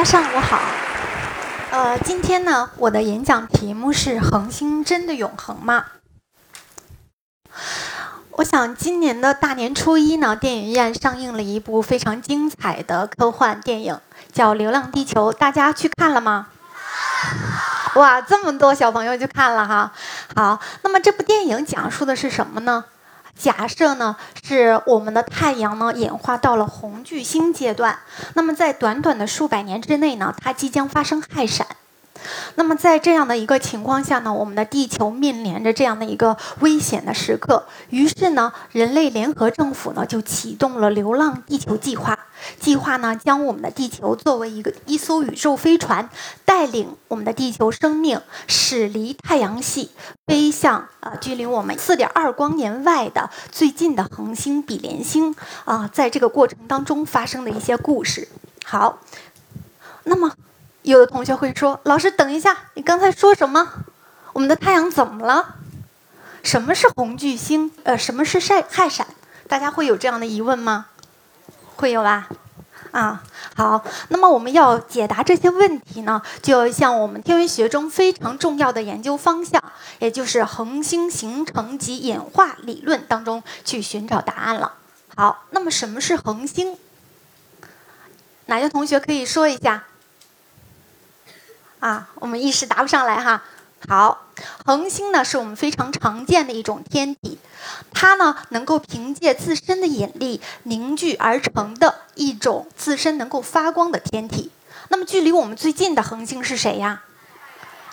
[0.00, 0.58] 家上午好。
[1.72, 5.84] 呃，今天呢，我的演讲题目是“恒星真的永恒吗？”
[8.32, 14.00] 我想今年的大年初一呢，电影院上映了一部非常精彩的科幻电影，
[14.32, 16.46] 叫《流浪地球》，大家去看了吗？
[17.96, 19.92] 哇，这么多小朋友去看了哈。
[20.34, 22.86] 好，那么这部电影讲述的是什么呢？
[23.40, 27.98] 假设呢是我们的太阳呢演化到了红巨星阶段，
[28.34, 31.66] 那么在短短的数百年之内呢，它即将发生氦闪。
[32.54, 37.66] 那么在这样的一个情况下呢，我们的地球面临着这样的一个危险的时刻。
[37.90, 42.18] 于是呢，人类联合政府呢就启动了“流浪地球”计划。
[42.58, 46.08] 计划呢将我们的地球作为一个一艘宇宙飞船，
[46.44, 49.90] 带领我们的地球生命驶离太阳系，
[50.26, 55.34] 飞向啊距离我们四点二光年外的最近的恒星比邻星
[55.64, 55.90] 啊。
[55.92, 58.28] 在这个过程当中发生的一些故事。
[58.64, 58.98] 好，
[60.04, 60.32] 那么。
[60.82, 63.68] 有的同学会说：“老师，等一下，你刚才说什么？
[64.32, 65.56] 我们的太阳怎么了？
[66.42, 67.70] 什么是红巨星？
[67.84, 69.06] 呃，什么是晒氦闪？
[69.46, 70.86] 大家会有这样的疑问吗？
[71.76, 72.28] 会有吧？
[72.92, 73.22] 啊，
[73.54, 73.84] 好。
[74.08, 79.62] 那么我们要解答这些问题呢，就要向我们天文学中非常重要的研究方向，
[79.98, 84.74] 也就是恒星形成及演化理论当中去寻找答案了。
[85.14, 86.78] 好，那么什么是恒星？
[88.46, 89.84] 哪些同学可以说一下？
[91.80, 93.42] 啊，我们一时答不上来哈。
[93.88, 94.26] 好，
[94.66, 97.38] 恒星呢是我们非常常见的一种天体，
[97.94, 104.50] 它呢能够凭借自身的引力凝聚而成的一种自身能够发光的天体。
[104.88, 107.02] 那么距离我们最近的恒星是谁呀？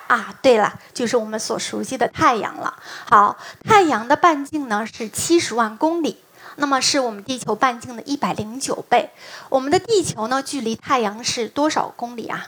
[0.08, 2.78] 啊，对了，就是我们所熟悉的太阳了。
[3.10, 6.18] 好，太阳的半径呢是七十万公里，
[6.58, 9.12] 那么是我们地球半径的一百零九倍。
[9.48, 12.48] 我们的地球呢距离太阳是多少公里啊？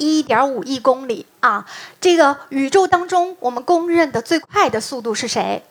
[0.00, 1.66] 一点五亿公里啊！
[2.00, 5.62] 这个宇宙当中，我们公认的最快的速度是谁？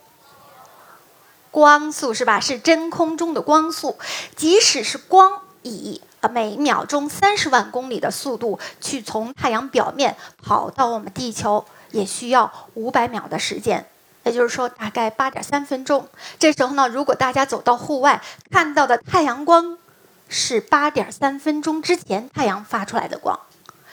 [1.50, 2.40] 光速是吧？
[2.40, 3.98] 是真空中的光速。
[4.36, 6.00] 即使是光以
[6.32, 13.88] 每秒钟三十万公里的速度去从太阳表面跑到我们地球，也需要五百秒的时间，
[14.26, 16.08] 也就是说大概八点三分钟。
[16.38, 19.80] 这时候呢，如果大家走到户外，看到的太阳光
[20.28, 23.40] 是八点三分钟之前太阳发出来的光。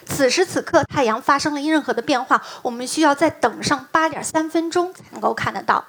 [0.06, 5.84] 此时此刻，太阳发生了任何的变化，我们需要再等上八点三分钟才能够看得到，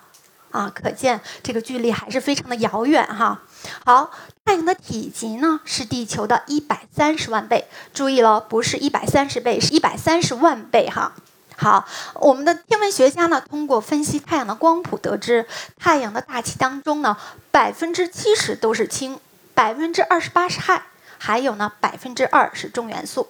[0.51, 3.41] 啊，可见这个距离还是非常的遥远哈。
[3.85, 4.11] 好，
[4.43, 11.13] 太阳的体积呢是地球的一百三十万倍，注意了，不是一百三十倍，是一百三十万倍哈。
[11.55, 15.47] 好，我们的天文学家呢通过分析太阳的光谱得知，
[15.79, 17.15] 太阳的大气当中呢
[17.51, 19.19] 百分之七十都是氢，
[19.53, 20.81] 百分之二十八是氦，
[21.17, 23.29] 还有呢百分之二是重元素。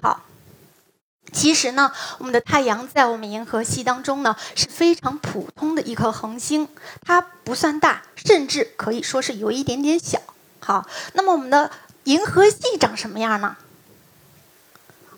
[0.00, 0.22] 好。
[1.32, 6.68] 其实呢，我们的太阳在我们银河系当中呢是非常普通的一颗恒星，
[7.04, 10.20] 它不算大，甚至可以说是有一点点小。
[10.60, 11.70] 好，那么我们的
[12.04, 13.56] 银河系长什么样呢？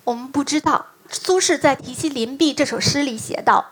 [0.03, 0.87] 我们不知道。
[1.13, 3.71] 苏轼在《题西林壁》这首诗里写道：“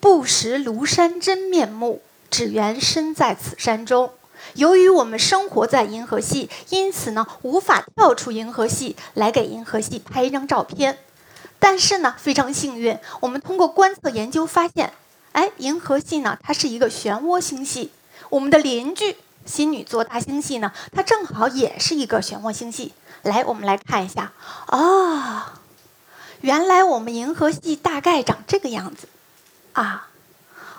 [0.00, 2.00] 不识庐山真面目，
[2.30, 4.14] 只缘身在此山中。”
[4.54, 10.98] 由于我们生活在银河系，因此呢无法跳出银河系来给银河系拍一张照片。
[11.58, 14.92] 但是呢，非常幸运，我们通过观测研究发现，
[15.32, 17.90] 哎，银河系呢，它是一个漩涡星系。
[18.28, 22.92] 我们的邻居新女座大星系呢，它正好也是一个漩涡星系。
[23.22, 24.32] 来，我们来看一下，
[24.68, 25.42] 哦，
[26.40, 29.08] 原来我们银河系大概长这个样子，
[29.72, 30.08] 啊，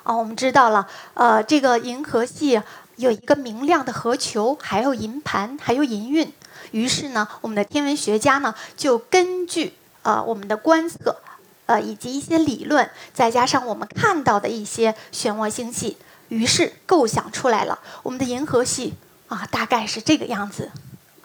[0.03, 2.61] 哦，我们知道了，呃，这个银河系
[2.95, 6.31] 有一个明亮的核球，还有银盘，还有银晕。
[6.71, 9.73] 于是呢，我们的天文学家呢，就根据
[10.07, 11.17] 呃，我们的观测，
[11.65, 15.97] 呃，以及一些理论，再加上我们看到的一些漩涡星系，
[16.29, 18.93] 于是构想出来了我们的银河系
[19.27, 20.71] 啊，大概是这个样子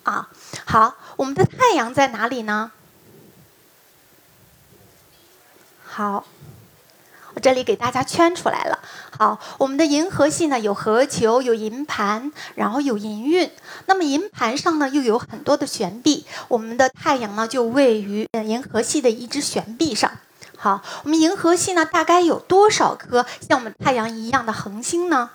[0.02, 0.28] 啊。
[0.64, 2.72] 好，我们的太阳在哪里呢？
[5.84, 6.24] 好。
[7.34, 8.78] 我这里给大家圈出来了。
[9.18, 13.50] 好，我们的银河系呢有核球，有银盘，然后有银晕。
[13.86, 20.10] 那么银盘上呢又有很多的悬臂，我们的太阳呢就位于银河系的一只悬臂上。
[20.56, 25.30] 好，我们银河系呢大概有多少颗像我们太阳一样的恒星呢？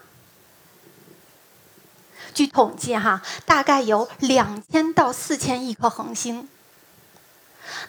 [2.34, 6.48] 据统计哈，大概有两千到四千亿颗恒星。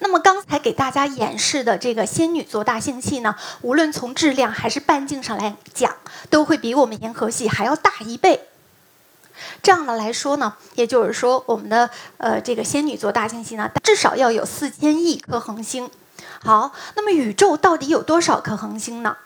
[0.01, 5.95] 那么刚才给大家演示的这个仙女座大星系呢，无论从质量还是半径上来讲，
[6.31, 8.49] 都会比我们银河系还要大一倍。
[9.63, 15.91] 这样的来说呢，也就是说，我们的呃这个仙女座大星系呢，至少要有四千亿颗恒星。
[16.41, 19.17] 好，那么宇宙到底有多少颗恒星呢？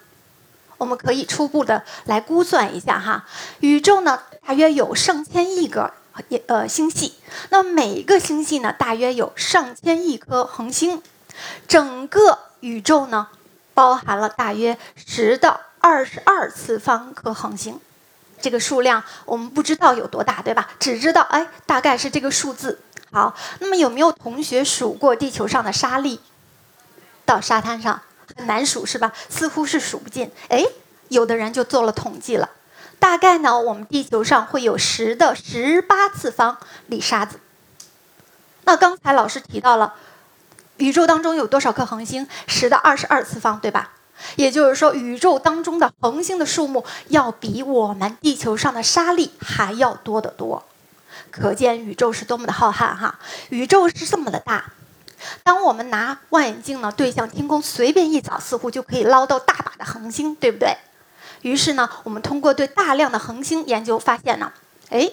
[0.79, 3.25] 我们可以初步的来估算一下哈。
[3.61, 5.93] 宇宙呢，大约有上千亿个
[6.29, 7.15] 也呃星系，
[7.51, 11.03] 那每一个星系呢，大约有上千亿颗恒星。
[11.67, 13.29] 整个宇宙呢，
[13.75, 17.81] 包含了大约十到二十二次方颗恒星。
[18.41, 20.71] 这个数量我们不知道有多大，对吧？
[20.79, 22.81] 只知道哎，大概是这个数字。
[23.11, 26.21] 好，那么有没有同学数过地球上的沙粒？
[27.25, 28.03] 到沙滩上
[28.37, 29.13] 很难数是吧？
[29.29, 30.31] 似乎是数不尽。
[30.49, 30.65] 哎，
[31.09, 32.51] 有的人就做了统计了，
[33.03, 37.41] 大概呢，我们地球上会有十的十八次方粒沙子。
[38.63, 39.95] 那刚才老师提到了，
[40.77, 42.29] 宇宙当中有多少颗恒星？
[42.47, 43.91] 十的二十二次方，对吧？
[44.37, 50.63] 也就是说，宇宙当中的恒星的数目要比我们地球上的沙粒还要多得多。
[51.33, 53.19] 可见宇宙是多么的浩瀚哈！
[53.49, 54.67] 宇宙是这么的大。
[55.43, 60.77] 当我们拿望远镜呢对向天空随便一扫，似乎就可以捞到大把的恒星，对不对？
[61.43, 64.53] 于是呢，我们通过对大量的恒星研究发现呢，
[64.89, 65.11] 哎，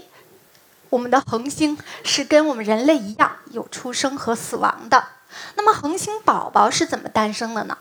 [0.90, 5.08] 我们的恒星是跟我们人类一样有出生和死亡的。
[5.56, 7.78] 那么恒星宝宝是怎么诞生的呢？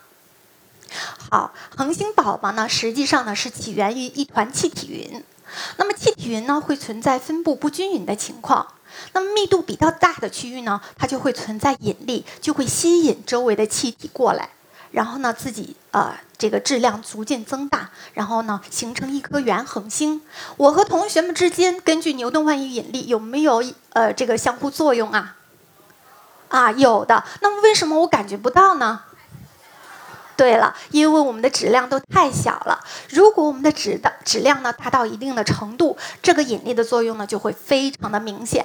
[1.30, 5.22] 好，恒星宝宝呢，实际上呢是起源于一团气体云。
[5.76, 8.66] 那么气体云呢会存在分布不均匀的情况。
[9.12, 14.50] 那么密度比较大的区域呢，它就会存在引力，就会吸引周围的气体过来，
[14.90, 20.22] 然后呢自己呃这个质量逐渐增大，然后呢形成一颗原恒星。
[20.56, 23.62] 我和同学们之间根据牛顿万有引力有没有
[23.92, 25.36] 呃这个相互作用啊？
[26.48, 27.24] 啊，有的。
[27.42, 29.02] 那么为什么我感觉不到呢？
[30.36, 32.78] 对了，因为我们的质量都太小了。
[33.10, 38.64] 如果我们的质的质量呢达到一定的程度，这个引力的作用呢就会非常的明显。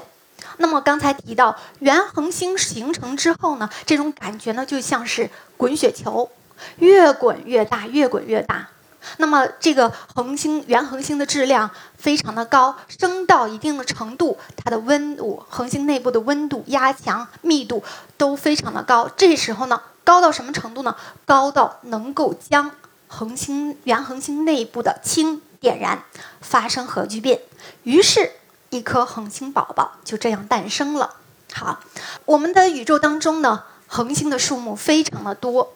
[0.58, 6.30] 那么刚才提到原恒星形成之后呢，这种感觉呢就像是滚雪球，
[6.78, 8.70] 越滚越大，越滚越大。
[9.18, 17.84] 那么这个恒星原恒星的质量非常的高，升到一定的程度，它的温度，恒星内部的温度、压强、密度
[18.18, 19.10] 都非常的高。
[19.16, 19.82] 这时候呢。
[20.06, 20.98] 高到什么程度呢？
[21.24, 22.72] 高到能够将
[23.08, 26.04] 恒星原恒星内部的氢点燃，
[26.42, 27.40] 发生核聚变，
[27.84, 28.34] 于是，
[28.74, 31.18] 一颗恒星宝宝就这样诞生了。
[31.54, 31.80] 好，
[32.26, 35.74] 我们的宇宙当中呢，恒星的数目非常的多，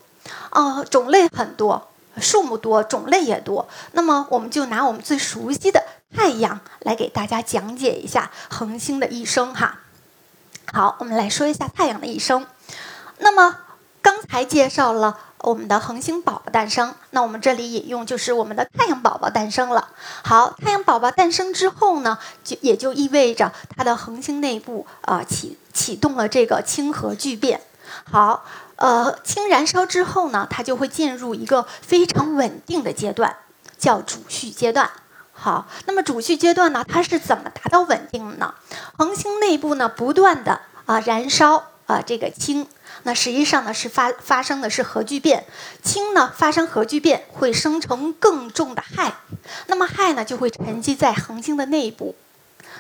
[0.50, 1.90] 啊，种类很多，
[2.20, 3.70] 数目多，种类也多。
[3.92, 5.84] 那么，我们就拿我们最熟悉的
[6.16, 9.82] 太阳来给大家讲解一下恒星的一生哈。
[10.74, 12.48] 好，我们来说一下太阳的一生。
[13.20, 13.60] 那么。
[14.00, 19.90] 刚才介绍了我们的恒星宝宝诞生，那我们这里引用就是我们的太阳宝宝诞生了。
[20.24, 27.62] 好，太阳宝宝诞生之后呢，就也就意味着它的恒星内部啊启启动了这个氢核聚变。
[28.12, 28.44] 好，
[28.78, 33.38] 呃，氢燃烧之后呢，它就会进入一个非常稳定的阶段，
[33.78, 34.90] 叫主序阶段。
[35.32, 38.56] 好，那么主序阶段呢，它是怎么达到稳定的呢？
[38.98, 42.68] 恒星内部呢，不断的啊燃烧啊这个氢。
[43.08, 45.46] 那实际上呢，是发发生的是核聚变，
[45.82, 49.14] 氢呢发生核聚变会生成更重的氦，
[49.68, 52.16] 那么氦呢就会沉积在恒星的内部。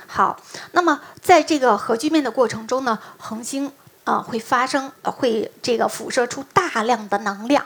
[0.06, 0.42] 好，
[0.74, 3.72] 那么在这个核聚变的过程中呢，恒星
[4.04, 7.66] 啊会发生会这个辐射出大量的能量。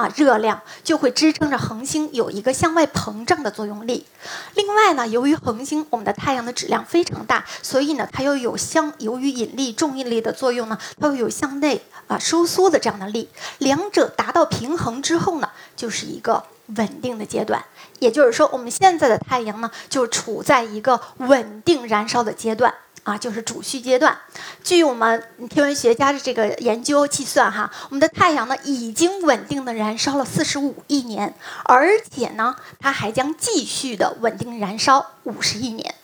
[0.00, 4.06] 啊，热量就会支撑着恒星有一个向外膨胀的作用力。
[4.54, 13.28] 另外呢，由于恒星我们的太阳的质量非常大，所以呢，它又有相由于引力重引力的作用呢，它又有向内啊收缩的这样的力。
[13.58, 16.42] 两者达到平衡之后呢，就是一个
[16.76, 17.62] 稳定的阶段。
[17.98, 22.72] 也就是说，我们现在的太阳呢，就处在一个稳定燃烧的阶段。
[23.02, 24.18] 啊，就是主序阶段。
[24.62, 35.94] 据我们天文学家的这个研究计算，哈，我们的太阳呢已经稳定的燃烧了四十五亿年，而且呢，它还将继续的稳定燃烧五十亿年。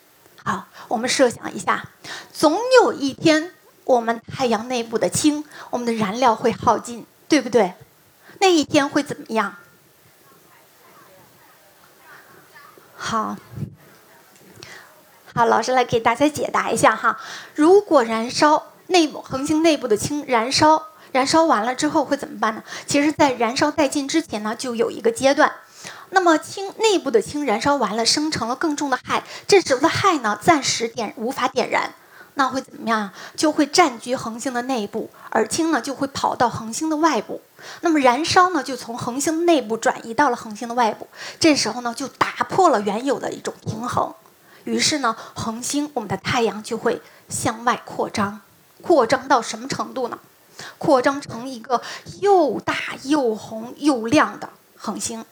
[0.43, 1.89] 好，我们设想一下，
[2.33, 3.53] 总有一天，
[3.85, 7.75] 我们太阳内部的氢，我们的燃料会耗尽，对不对？
[8.41, 9.57] 那一天会怎么样？
[12.97, 13.37] 好。
[15.37, 17.21] 好，老师来给大家解答一下哈。
[17.55, 22.65] 如果燃烧内部恒星内部的氢燃烧，燃烧完了之后会怎么办呢？
[22.87, 25.53] 其实，在燃烧殆尽之前呢，就有一个阶段。
[26.09, 31.93] 那么氢内部的氢燃烧完了，生成了更重的氦，这时候的氦呢，暂时点无法点燃，
[32.33, 33.13] 那会怎么样啊？
[33.37, 37.43] 就会占据恒星的内部，而氢呢就会跑到恒星的外部。
[37.83, 41.07] 那么燃烧呢，就从恒星内部转移到了恒星的外部。
[41.39, 44.15] 这时候呢，就打破了原有的一种平衡。
[44.67, 48.41] 于是呢，恒星我们的太阳就会向外扩张，
[48.83, 50.19] 扩张到什么程度呢？
[50.77, 51.81] 扩张成一个
[52.21, 55.25] 又大又红又亮的恒星。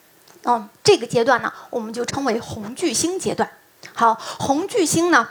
[0.45, 3.51] 嗯，这个阶段呢，我们就称为红巨星阶段。
[3.95, 5.29] 好，红巨星呢，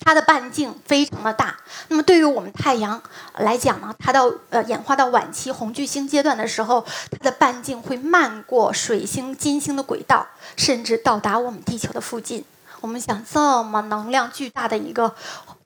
[0.00, 1.56] 它的半径非常的大。
[1.88, 3.02] 那么对于我们太阳
[3.38, 12.44] 来讲呢，它到呃演化到晚期红巨星阶段的时候，它的半径会漫过水星、金星的轨道，甚至到达我们地球的附近。
[12.80, 15.14] 我们想，这么能量巨大的一个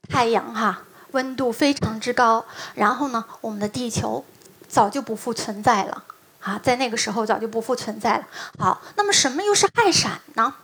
[0.08, 4.24] 太阳哈，温度非常之高，然后呢，我们的地球
[4.68, 6.04] 早就不复存在了。
[6.40, 8.24] 啊，在那个时候早就不复存在了。
[8.58, 10.54] 好，那么什么又是氦闪呢？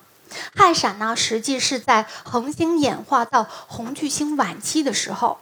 [0.55, 5.39] 氦闪呢，实际是在恒星演化到红巨星晚期的时候，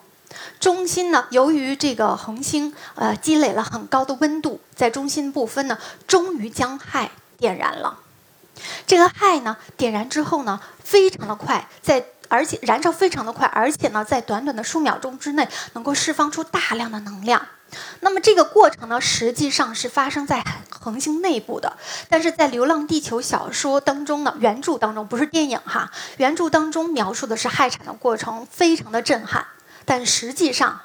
[0.61, 7.09] 中心呢，由于这个恒星呃积累了很高的温度，在中心部分呢，终于将氦
[7.39, 8.01] 点燃了。
[8.87, 17.47] 这个氦呢，点燃之后呢，非常的快，在而且燃烧非常的快，而且呢，在短短的数秒钟之内，能够释放出大量的能量。
[18.01, 21.77] 那么这个过程呢，实际上是发生在恒星内部的。
[22.09, 29.47] 但是在《流浪地球》小说当中呢，原著当中不是电影哈，原著当中描述的是氦闪的过程，非常的震撼。
[29.85, 30.81] 但实际上，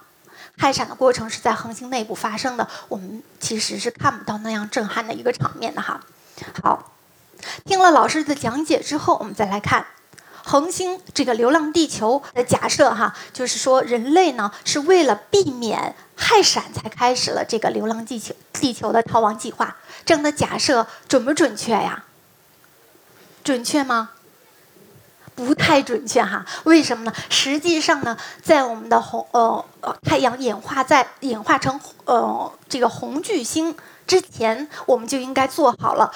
[0.57, 6.01] 氦闪的过程是在恒星内部发生的，我们其实是看不到那样震撼的一个场面的哈。
[6.63, 6.80] 好，
[7.81, 9.87] 听了老师的讲解之后，我们再来看。
[10.43, 19.77] 恒星这个流浪地球的假设哈，就是说人类呢是为了避免氦闪才开始了这个流浪地球地球的逃亡计划。
[20.05, 22.03] 这样的假设准不准确呀？
[23.43, 24.11] 准确吗？
[25.33, 26.45] 不太准确哈。
[26.65, 27.13] 为什么呢？
[27.31, 29.65] 实际上呢，在我们的红呃
[30.03, 36.11] 太阳演化在演化成呃这个红巨星之前，我们就应该做好了。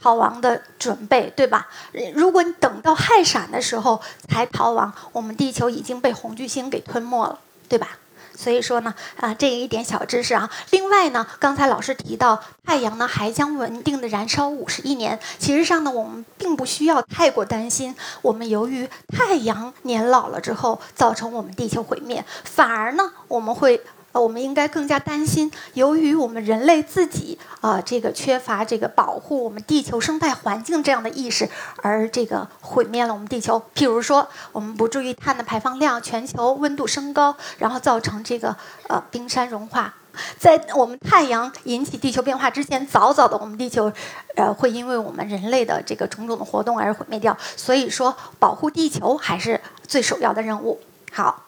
[0.00, 1.66] 逃亡的准备，对吧？
[2.14, 7.38] 如果你等到氦闪的时候才逃亡，我们地球已经被红巨星给吞没了，
[7.68, 7.98] 对吧？
[8.36, 10.48] 所以说呢，啊，这一点小知识啊。
[10.70, 17.96] 另外呢，刚才老师提到太阳呢还将稳定的燃烧五十亿年，其实上呢，我们并不需要太过担心。
[18.22, 23.82] 我们由于太阳年老了之后造成我们地球毁灭，反而呢，我们会。
[24.12, 31.48] 呃，我们应该更加担心，由于我们人类自己啊，这个缺乏这个保护我们地球生态环境这样的意识，
[31.82, 33.62] 而这个毁灭了我们地球。
[33.74, 38.56] 譬如说，我们不注意碳的排放量，全球温度升高，然后造成这个
[38.88, 39.94] 呃冰山融化。
[40.38, 43.92] 在我们太阳引起地球变化之前，早早的我们地球，
[44.36, 47.36] 呃，会因为我们人类的这个种种的活动而毁灭掉。
[47.56, 50.80] 所以说，保护地球还是最首要的任务。
[51.12, 51.44] 好，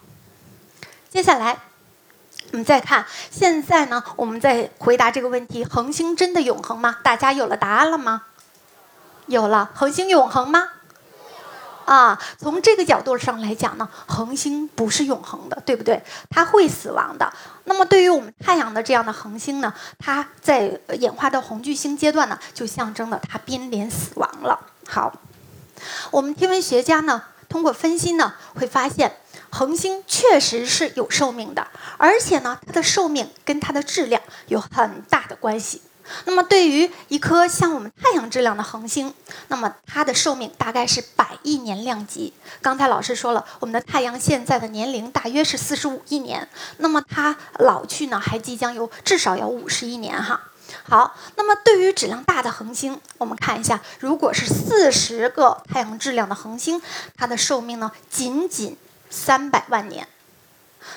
[1.09, 1.70] 接下来。
[2.53, 6.97] 我们再看，现在呢，我们在回答这个问题：恒星真的永恒吗？
[7.03, 8.23] 大家有了答案了吗？
[9.27, 10.69] 有了，恒星永恒吗？
[11.85, 16.03] 啊，从这个角度上来讲呢，恒星不是永恒的，对不对？
[16.29, 17.33] 它会死亡的。
[17.65, 24.59] 那么，对于我们太阳的这样的恒星呢，它在演化到红巨星阶段呢，就象征了它濒临死亡了。
[24.89, 25.13] 好，
[26.11, 29.15] 我们天文学家呢，通过分析呢，会发现。
[29.51, 31.67] 恒星确实是有寿命的，
[31.99, 35.83] 而且呢，它的寿命跟它的质量有很大的关系。
[36.25, 39.15] 那么，对于一颗像我们太阳质量的恒星，
[39.47, 42.33] 那么它的寿命大概是百亿年量级。
[42.61, 50.41] 刚才老师说了，我们的太阳现在的年龄大约是四十五亿年，那么它老去呢，还即将有至少要五十亿年哈。
[50.83, 56.83] 好，那么对于质量大的恒星，我们看一下，如果是四十个太阳质量的恒星，
[57.17, 58.77] 它的寿命呢，仅仅。
[59.11, 60.09] 三百万年，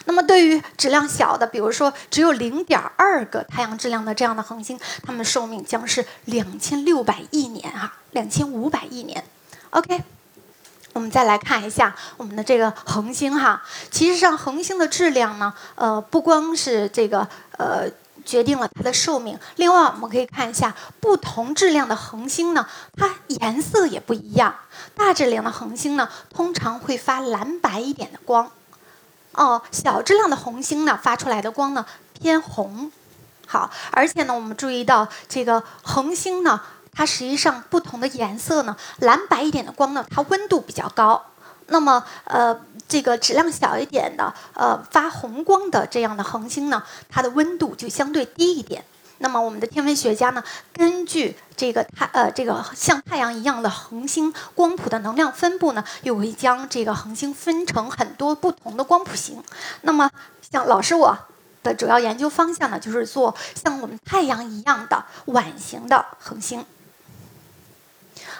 [0.05, 9.23] 那么对于质量小的，比如说只有零点二个太阳质量的这样的恒星，它们寿命将是两千六百亿年哈，两千五百亿年。
[9.71, 10.03] OK，
[10.93, 17.27] 我们再来看一下我们的这个恒星哈，其实上恒星的质量呢，呃，不光是这个
[17.57, 17.89] 呃。
[18.25, 19.37] 决定了它的寿命。
[19.57, 24.55] 另外，我们可以看一下不同质量的恒星呢，它颜色也不一样。
[24.95, 28.51] 大质量的恒星呢，通常会发蓝白一点的光，
[29.33, 31.85] 哦，小质量的恒星呢，发出来的光呢
[32.19, 32.91] 偏红。
[33.45, 36.61] 好，而且呢，我们注意到这个恒星呢，
[36.93, 41.25] 它实际上不同的颜色呢，蓝白一点的光呢，它温度比较高。
[41.73, 42.55] 那么，呃。
[42.85, 48.83] 这个质量小一点的，呃，发红光的这样的恒星呢，它的温度就相对低一点。
[49.17, 59.41] 那么，我们的天文学家呢，根据这个太呃这个像太阳一样的恒星光谱的能量分布呢，又会将这个恒星分成很多不同的光谱型。
[59.81, 60.11] 那么，
[60.51, 61.17] 像老师我
[61.63, 66.63] 的主要研究方向呢，就是做像我们太阳一样的碗形的恒星。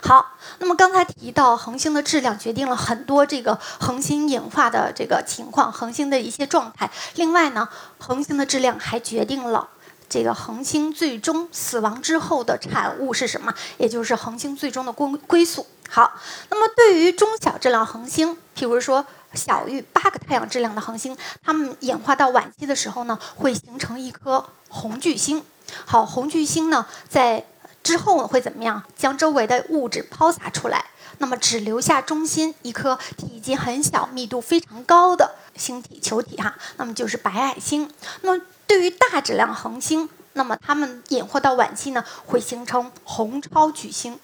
[0.05, 6.91] 好，那么刚才提到恒星的质量决定了很多这个恒星演化的这个情况，恒星的一些状态。
[7.15, 7.69] 另外呢，
[7.99, 9.69] 恒星的质量还决定了
[10.09, 15.65] 这个恒星最终死亡之后的产物是什么，也就是恒星最终的归归宿。
[15.89, 16.11] 好，
[16.49, 25.41] 那么对于中小质量恒星，譬如说小于八个太阳质量的恒星，它们演化到晚期的时候呢，会形成一颗红巨星。
[25.85, 27.45] 好，红巨星呢，在
[27.83, 28.81] 之后会怎么样？
[28.95, 30.85] 将周围的物质抛洒出来，
[31.17, 37.91] 那么只留下中心一颗体积很小、密度非常高的星体球体哈，那么就是白矮星。
[38.21, 44.17] 那么对于大质量恒星，那么它们演化到晚期呢，会形成红超巨星，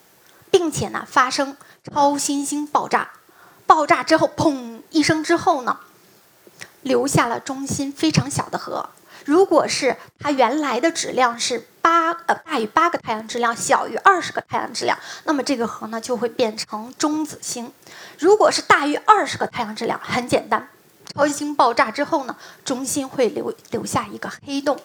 [0.50, 3.10] 并且呢发生超新星爆炸。
[3.66, 5.78] 爆炸之后，砰一声之后呢，
[6.82, 8.88] 留下了中心非常小的核。
[9.24, 17.72] 如果是它原来的质量是八呃大于八个太阳质量，小于二十个太阳质量，那么这个核呢就会变成中子星。
[18.18, 20.68] 如果是大于二十个太阳质量，很简单，
[21.14, 24.78] 超新星爆炸之后呢，中心会留留下一个黑洞。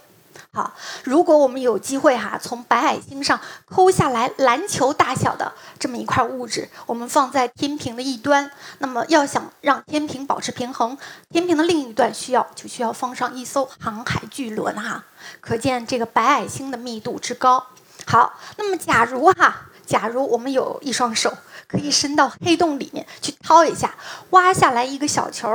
[0.52, 0.74] 好，
[1.04, 8.50] 如果我们有机会哈，从白矮星上抠下来篮球大小的这么一块物质，我们放在天平的一端，
[8.80, 10.98] 那么要想让天平保持平衡，
[11.30, 15.04] 天平的另一端需要就需要放上一艘航海巨轮哈，
[15.42, 17.66] 可见这个白矮星的密度之高。
[18.06, 21.34] 好，那么假如哈，假如我们有一双手
[21.68, 23.96] 可以伸到黑洞里面去掏一下，
[24.30, 25.52] 挖下来一个小球，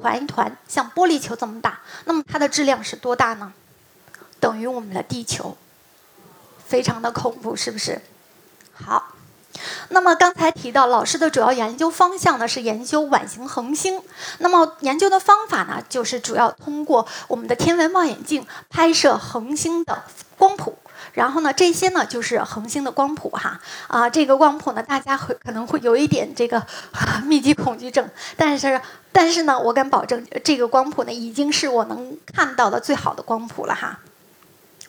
[0.00, 3.52] 团一团，像玻璃球这么大，那么它的质量是多大呢？
[4.40, 5.56] 等于我们的地球，
[6.66, 8.00] 非常的恐怖，是不是？
[8.72, 9.14] 好，
[9.88, 14.00] 那么刚才提到老师的主要研究方向呢是研究晚型恒星，
[14.38, 20.04] 那么研究的方法呢就是主要通过我们的天文望远镜拍摄恒星的
[20.36, 20.78] 光谱，
[21.12, 23.60] 然后呢这些呢就是恒星的光谱哈。
[23.88, 26.64] 啊这个光谱呢大家会可能会有一点这个
[27.24, 33.98] 密集恐惧症，但是但是呢我敢保证这个光谱呢已经是我能看到的最好的光谱了哈。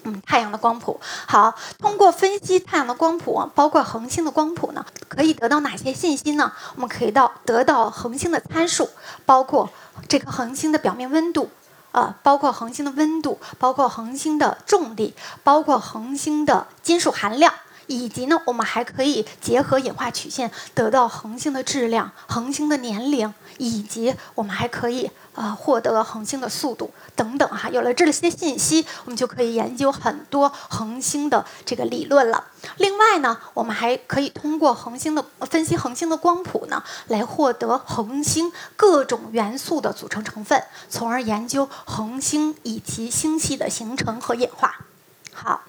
[0.10, 6.52] 嗯，太阳的光谱好，通过分析太阳的光谱，包括恒星的光谱呢，可以得到哪些信息呢？
[6.76, 8.90] 我们可以到得到恒星的参数，
[9.26, 9.70] 包括
[10.08, 11.52] 这颗恒星的表面温度，
[11.92, 17.54] 啊，包括恒星的温度，包括恒星的重力，包括恒星的金属含量。
[17.90, 27.68] 以及呢，我们还可以结合演化曲线得到恒星的质量、恒星的年龄，以及我们还可以呃获得恒星的速度等等哈。
[27.70, 32.46] 有了这些信息，我们就可以研究很多恒星的这个理论了。
[32.78, 44.86] 另外呢，我们还可以通过恒星的分析恒星的光谱呢，来获得恒星各种元素的组成成分，从而研究恒星以及星系的形成和演化。
[45.34, 45.64] 好。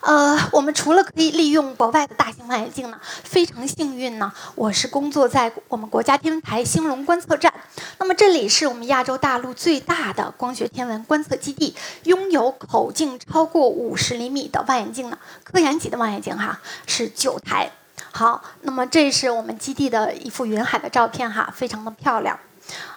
[0.00, 7.52] 呃，我们除了可以利用国外的大型望远镜呢，非常幸运呢，我是工作在我们国家天文台兴隆观测站。
[7.98, 17.70] 那么这里是我们亚洲大陆最大的光学天文观测基地，拥有口径超过五十厘米的望远镜呢，科研级的望远镜哈是九台。
[18.10, 22.38] 好，那么这是我们基地的一幅云海的照片哈，非常的漂亮。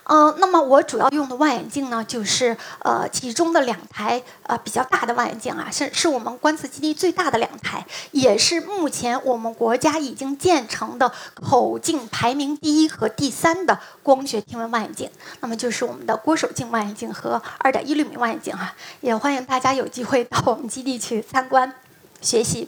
[0.06, 15.10] 嗯，那么我主要用的望远镜呢，就是呃其中的两台呃比较大的望远镜啊，是是我们观测基地最大的两台，也是目前我们国家已经建成的口径排名第一和第三的光学天文望远镜。
[15.40, 21.74] 那么就是我们的郭守敬望远镜和二点一厘米望远镜哈，也欢迎大家有机会到我们基地去参观
[22.22, 22.68] 学习。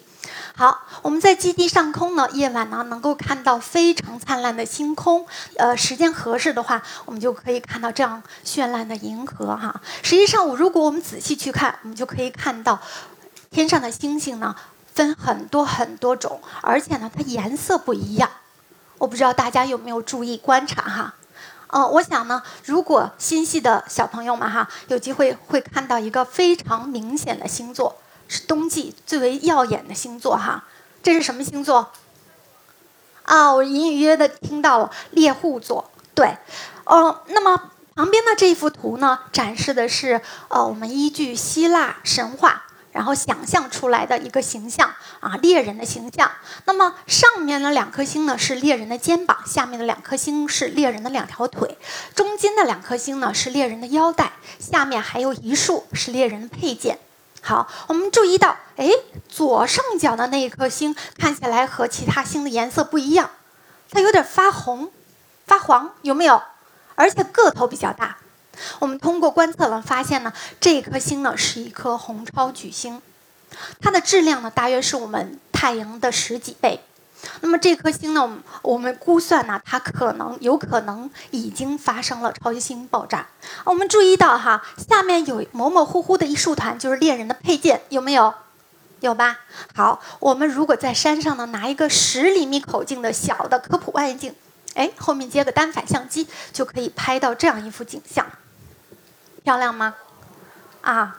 [0.55, 5.25] 好，我们在基地上空呢，夜晚呢能够看到非常灿烂的星空。
[5.57, 9.81] 呃，时间合适的话，我们就可以看到这样绚烂的银河哈。
[10.03, 12.79] 实际上，如果我们仔细去看，我们就可以看到
[13.49, 14.55] 天上的星星呢
[14.93, 18.29] 分很多很多种，而且呢它颜色不一样。
[18.99, 21.15] 我不知道大家有没有注意观察哈？
[21.69, 27.97] 嗯，我想呢，如果心细的小朋友们哈有机会会看到一个非常明显的星座。
[28.33, 30.63] 是冬季最为耀眼的星座哈，
[31.03, 31.91] 这是什么星座？
[33.21, 35.91] 啊，我隐隐约约的听到了猎户座。
[36.15, 36.35] 对，
[36.85, 46.31] 哦，那么旁边的这一幅图呢，展示的是呃，我们依据希腊神话然后想象出来的一个形象啊，猎人的形象。
[46.65, 51.77] 那么上面的两颗星呢是猎人的肩膀，下面的两颗星是猎人的两条腿，
[52.15, 56.97] 中间的两颗星呢是猎人的腰带，下面还有一束是猎人的佩剑。
[57.45, 58.89] 好，我们注意到，哎，
[59.27, 63.29] 左上角的那一颗星看起来和其他星的颜色不一样，
[63.91, 64.89] 它有点发红、
[65.45, 66.41] 发黄，有没有？
[66.95, 68.15] 而且个头比较大。
[68.79, 73.01] 我们通过观测呢，发现呢，这颗星呢是一颗红超巨星，
[73.81, 76.79] 它的质量呢大约是我们太阳的十几倍。
[77.41, 83.27] 那么这颗星呢，我们估算呢，它可能有可能已经发生了超新星爆炸。
[83.63, 88.33] 我们注意到哈，下面有模模糊糊的一束团，就是猎人的佩剑，有没有？
[88.99, 89.39] 有吧？
[89.75, 94.33] 好，我们如果在山上呢，拿一个十厘米口径的小的科普望远镜，
[94.75, 98.25] 哎，后面接个单反相机，就可以拍到这样一幅景象，
[99.43, 99.95] 漂亮吗？
[100.81, 101.17] 啊？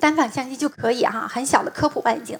[0.00, 2.38] 单反相机就可以哈，很小的科普望远镜。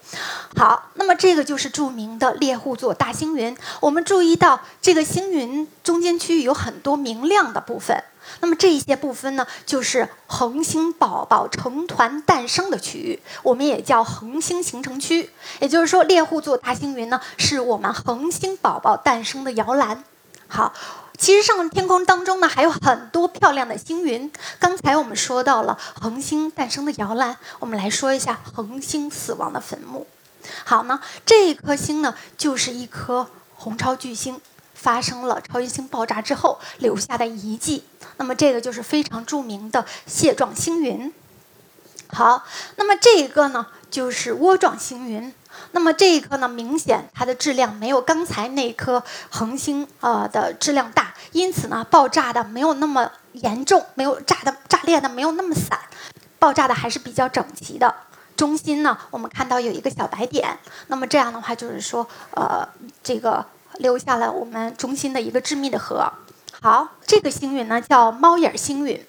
[0.56, 3.56] 好，那么这个就是著名的猎户座大星云。
[3.80, 8.02] 我们注意到这个星云中间区域有很多明亮的部分，
[8.40, 15.30] 那么这一些部分呢，就是恒星宝宝成团诞生的区域，我们也叫恒星形成区。
[15.60, 20.02] 也就是说，猎户座大星云呢，是我们恒星宝宝诞生的摇篮。
[20.48, 20.72] 好。
[21.20, 24.32] 其实上天空当中呢还有很多漂亮的星云。
[24.58, 30.06] 刚才我们说到了恒星诞生的摇篮，我们来说一下恒星死亡的坟墓。
[30.64, 34.40] 好呢，这一颗星呢就是一颗红超巨星，
[34.72, 37.84] 发生了超新星爆炸之后留下的遗迹。
[38.16, 41.12] 那么这个就是非常著名的蟹状星云。
[42.08, 45.34] 好，那么这一个呢就是涡状星云。
[45.72, 55.78] 那么这一颗呢，明显它的质量没有刚才那颗恒星呃的质量大，因此呢，爆炸的没有那么严重，没有炸的炸裂的没有那么散，
[56.38, 57.94] 爆炸的还是比较整齐的。
[58.36, 60.58] 中心呢，我们看到有一个小白点，
[60.88, 62.66] 那么这样的话就是说，呃，
[63.02, 66.10] 这个留下了我们中心的一个致密的核。
[66.60, 69.04] 好，这个星云呢叫猫眼星云，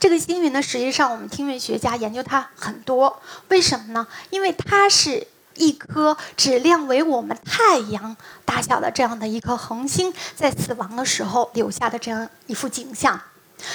[0.00, 4.06] 这个星云呢，实际上我们天文学家研究它很多，为什么呢？
[4.30, 5.28] 因为它是。
[5.60, 13.20] 一颗质量为我们太阳大小的这样的一颗恒星，在死亡的时候留下的这样一幅景象。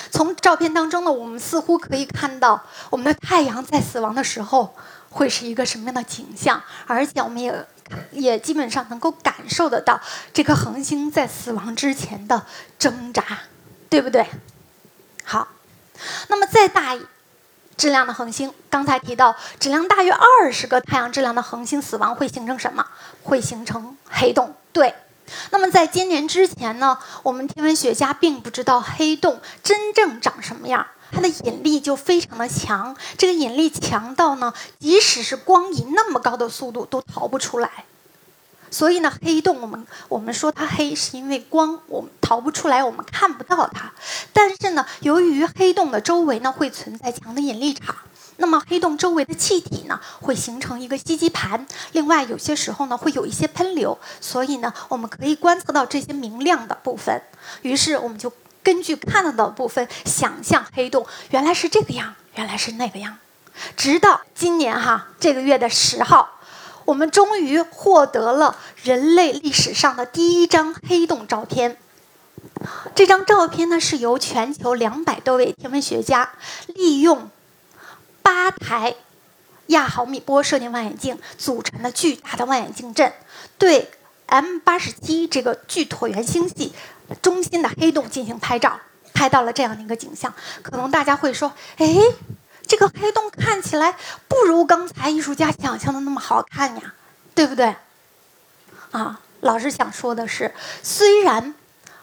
[0.09, 4.75] 从照片当中呢，我们似乎可以看到我们的太阳在死亡的时候
[5.11, 7.67] 会是一个什么样的景象，而且我们也
[8.11, 10.01] 也基本上能够感受得到
[10.33, 12.43] 这颗恒星在死亡之前的
[12.79, 13.23] 挣扎，
[13.87, 14.25] 对不对？
[15.23, 15.47] 好，
[16.29, 16.97] 那么再大。
[17.77, 22.85] 质量的恒星，刚才提到质量大于二十个太阳质量的恒星死亡会形成什么？
[23.23, 24.55] 会形成黑洞。
[24.71, 24.93] 对。
[25.49, 32.95] 那么在今年之前呢，我们天文学家并不知道黑洞真正长什么样，它的引力就非常的强。
[33.17, 37.85] 这个引力强到呢，即使是光以那么高的速度都逃不出来。
[38.75, 43.89] 所以呢，黑洞我们我们说它黑，是因为光我们逃不出来，我们看不到它。
[44.33, 47.95] 但是呢，由于黑洞的周围呢会存在强的引力场，
[48.35, 51.65] 那么黑洞周围的气体呢会形成一个吸积盘。
[51.93, 57.21] 另外，有些时候呢会有一些喷流，所以呢我们可以观测到这些明亮的部分。
[57.61, 63.17] 于是我们就根据看到的部分想象黑洞原来是这个样，原来是那个样。
[63.77, 66.31] 直到今年哈这个月的十号。
[66.85, 71.77] 我们终于获得了人类历史上的第一张黑洞照片。
[72.93, 76.31] 这张照片呢，是由全球两百多位天文学家
[76.67, 77.29] 利用
[78.21, 78.95] 八台
[79.67, 83.11] 亚毫米波射电望远镜组成的巨大的望远镜阵，
[83.57, 83.91] 对
[84.27, 86.73] M 八十七这个巨椭圆星系
[87.21, 88.79] 中心的黑洞进行拍照，
[89.13, 90.33] 拍到了这样的一个景象。
[90.61, 91.97] 可能大家会说：“哎。”
[92.67, 93.95] 这个黑洞看起来
[94.27, 96.93] 不如刚才艺术家想象的那么好看呀，
[97.33, 97.75] 对不对？
[98.91, 101.53] 啊，老师想说的是，虽然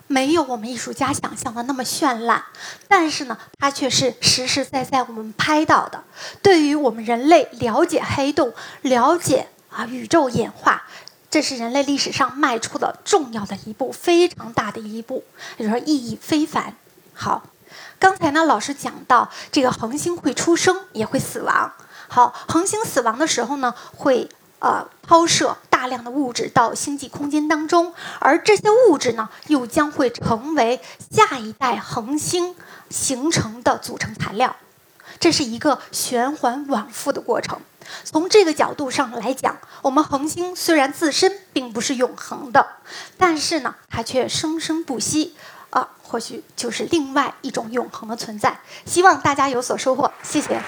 [0.06, 2.44] 没有我们艺术家想象的那么绚烂，
[2.86, 6.04] 但是呢，它却是实实在在我们拍到的。
[6.42, 10.84] 对于我们人类了解黑洞、了解啊宇宙演化，
[11.30, 15.24] 这是人类历史上迈出的重要的一步，非常大的一步，
[15.56, 16.76] 也就是说意义非凡。
[17.14, 17.42] 好。
[17.98, 21.72] 刚才呢，老师讲到这个恒星会出生，也会死亡。
[22.08, 30.80] 好，恒星死亡的时候呢，会呃抛射大量的物质到星际空间当中，而这些物质呢，又将会成为
[31.10, 32.54] 下一代恒星
[32.90, 34.56] 形成的组成材料。
[35.18, 37.58] 这是一个循环往复的过程。
[38.04, 42.66] 从这个角度上来讲，我们恒星虽然自身并不是永恒的，
[43.18, 45.34] 但是呢，它却生生不息。
[46.12, 48.60] 或许就是另外一种永恒的存在。
[48.84, 50.60] 希望大家有所收获谢谢。